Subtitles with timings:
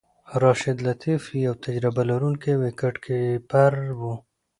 [0.41, 4.13] راشد لطيف یو تجربه لرونکی وکټ کیپر وو.